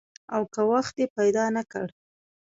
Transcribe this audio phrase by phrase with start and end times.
[0.35, 1.87] او که وخت دې پیدا نه کړ؟